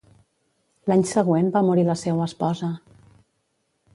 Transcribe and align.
L'any 0.91 1.03
següent, 1.09 1.51
va 1.57 1.63
morir 1.69 1.85
la 1.91 1.97
seua 2.05 2.27
esposa. 2.31 2.73